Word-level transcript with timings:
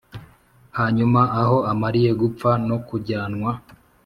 “hanyuma 0.77 1.21
aho 1.41 1.57
amariye 1.71 2.11
gupfa 2.21 2.49
no 2.67 2.77
kujyanwa 2.87 3.51